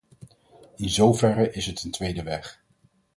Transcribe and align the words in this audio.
In 0.75 0.89
zoverre 0.89 1.51
is 1.53 1.65
het 1.65 1.83
een 1.83 1.91
tweede 1.91 2.23
weg. 2.23 2.61